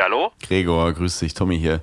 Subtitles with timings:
[0.00, 0.32] Ja, hallo?
[0.40, 1.82] Gregor, grüß dich, Tommy hier.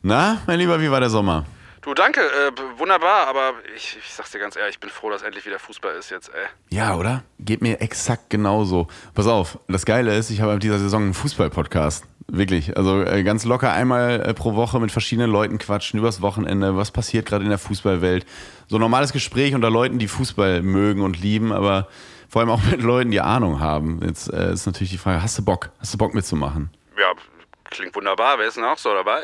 [0.00, 1.44] Na, mein Lieber, wie war der Sommer?
[1.80, 5.22] Du, danke, äh, wunderbar, aber ich, ich sag's dir ganz ehrlich, ich bin froh, dass
[5.22, 6.46] endlich wieder Fußball ist jetzt, ey.
[6.70, 7.24] Ja, oder?
[7.40, 8.86] Geht mir exakt genauso.
[9.12, 12.04] Pass auf, das Geile ist, ich habe ab dieser Saison einen Fußball-Podcast.
[12.28, 12.76] Wirklich.
[12.76, 16.76] Also äh, ganz locker einmal äh, pro Woche mit verschiedenen Leuten quatschen übers Wochenende.
[16.76, 18.24] Was passiert gerade in der Fußballwelt?
[18.68, 21.88] So ein normales Gespräch unter Leuten, die Fußball mögen und lieben, aber
[22.28, 24.00] vor allem auch mit Leuten, die Ahnung haben.
[24.04, 25.70] Jetzt äh, ist natürlich die Frage, hast du Bock?
[25.80, 26.70] Hast du Bock mitzumachen?
[26.96, 27.12] Ja,
[27.78, 28.38] klingt wunderbar.
[28.38, 29.20] Wer ist denn auch so dabei?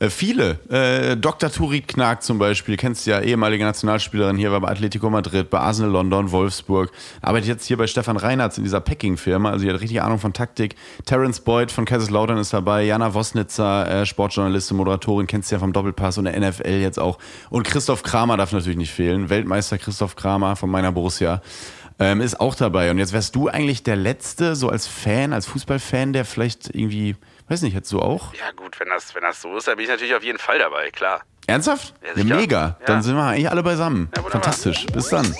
[0.00, 0.60] Äh, viele.
[0.70, 1.50] Äh, Dr.
[1.50, 5.58] Turit Knag zum Beispiel, kennst du ja, ehemalige Nationalspielerin hier, war bei Atletico Madrid, bei
[5.58, 6.92] Arsenal London, Wolfsburg.
[7.20, 10.32] Arbeitet jetzt hier bei Stefan Reinhardt in dieser Packing-Firma, also die hat richtig Ahnung von
[10.32, 10.76] Taktik.
[11.04, 15.72] Terence Boyd von Kaiserslautern ist dabei, Jana Wosnitzer, äh, Sportjournalistin, Moderatorin, kennst du ja vom
[15.72, 17.18] Doppelpass und der NFL jetzt auch.
[17.50, 21.42] Und Christoph Kramer darf natürlich nicht fehlen, Weltmeister Christoph Kramer von meiner Borussia.
[22.00, 22.90] Ähm, ist auch dabei.
[22.90, 27.16] Und jetzt wärst du eigentlich der Letzte, so als Fan, als Fußballfan, der vielleicht irgendwie
[27.48, 28.34] Weiß nicht, hättest du auch?
[28.34, 30.58] Ja, gut, wenn das, wenn das so ist, dann bin ich natürlich auf jeden Fall
[30.58, 31.22] dabei, klar.
[31.46, 31.94] Ernsthaft?
[32.02, 32.76] Ja, ja mega.
[32.80, 32.86] Ja.
[32.86, 34.10] Dann sind wir eigentlich alle beisammen.
[34.28, 34.84] Fantastisch.
[34.92, 35.34] Bis dann.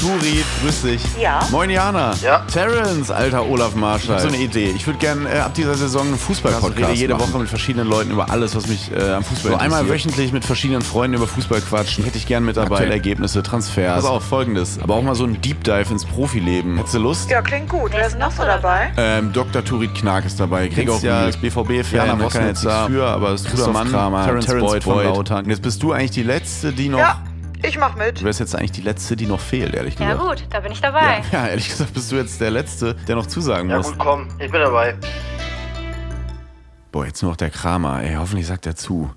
[0.00, 1.02] Turi, grüß dich.
[1.20, 1.40] Ja.
[1.50, 2.14] Moin Jana.
[2.22, 2.44] Ja.
[2.52, 4.16] Terence, alter Olaf Marschall.
[4.16, 4.72] Ich hab so eine Idee.
[4.74, 7.32] Ich würde gerne äh, ab dieser Saison einen Fußball-Podcast rede jede machen.
[7.32, 10.44] Woche mit verschiedenen Leuten über alles, was mich äh, am Fußball so einmal wöchentlich mit
[10.44, 12.04] verschiedenen Freunden über Fußball quatschen.
[12.04, 12.76] Hätte ich gern mit dabei.
[12.76, 12.90] Okay.
[12.90, 13.96] Ergebnisse, Transfers.
[13.96, 14.78] Pass auf, folgendes.
[14.82, 16.76] Aber auch mal so ein Deep Dive ins Profileben.
[16.76, 17.30] Hättest du Lust?
[17.30, 17.92] Ja, klingt gut.
[17.92, 18.92] Wer ist noch so dabei?
[18.96, 19.64] Ähm, Dr.
[19.64, 20.68] Turit Knag ist dabei.
[20.68, 22.06] Gregor ja als BVB-Fan.
[22.06, 23.90] Jana kann jetzt nichts für, aber es ist guter Mann.
[23.90, 25.50] Kramer, Terence Boyd, Boyd von Lautern.
[25.50, 26.98] Jetzt bist du eigentlich die Letzte, die noch...
[26.98, 27.20] Ja
[27.62, 28.20] ich mach mit.
[28.20, 30.18] Du wärst jetzt eigentlich die Letzte, die noch fehlt, ehrlich gesagt.
[30.18, 31.22] Ja gut, da bin ich dabei.
[31.32, 33.86] Ja, ja, ehrlich gesagt bist du jetzt der Letzte, der noch zusagen ja, muss.
[33.86, 34.96] Ja gut, komm, ich bin dabei.
[36.92, 38.02] Boah, jetzt nur noch der Kramer.
[38.02, 39.10] Ey, hoffentlich sagt er zu.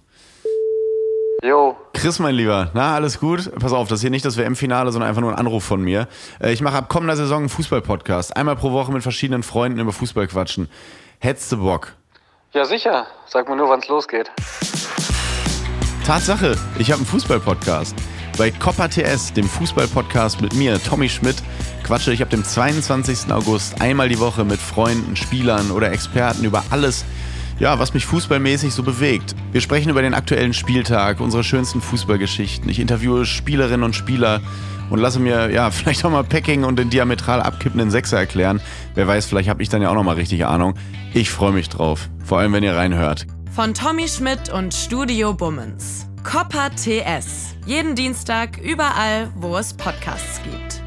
[1.41, 1.77] Jo.
[1.93, 3.49] Chris, mein Lieber, na, alles gut?
[3.57, 6.07] Pass auf, das ist hier nicht das WM-Finale, sondern einfach nur ein Anruf von mir.
[6.41, 8.35] Äh, ich mache ab kommender Saison einen Fußball-Podcast.
[8.35, 10.69] Einmal pro Woche mit verschiedenen Freunden über Fußball quatschen.
[11.19, 11.93] Hättest du Bock?
[12.51, 13.07] Ja, sicher.
[13.25, 14.29] Sag mir nur, wann es losgeht.
[16.05, 17.95] Tatsache, ich habe einen Fußball-Podcast.
[18.39, 21.35] Bei Coppa TS, dem Fußball-Podcast mit mir, Tommy Schmidt,
[21.83, 23.33] quatsche ich ab dem 22.
[23.33, 27.03] August einmal die Woche mit Freunden, Spielern oder Experten über alles,
[27.59, 29.35] ja, was mich fußballmäßig so bewegt.
[29.51, 32.69] Wir sprechen über den aktuellen Spieltag, unsere schönsten Fußballgeschichten.
[32.69, 34.39] Ich interviewe Spielerinnen und Spieler
[34.89, 38.61] und lasse mir ja vielleicht auch mal Packing und den diametral abkippenden Sechser erklären.
[38.95, 40.75] Wer weiß, vielleicht habe ich dann ja auch noch mal richtig Ahnung.
[41.13, 43.27] Ich freue mich drauf, vor allem wenn ihr reinhört.
[43.53, 46.08] Von Tommy Schmidt und Studio Bummens.
[46.23, 47.55] Copper TS.
[47.65, 50.78] Jeden Dienstag überall, wo es Podcasts gibt.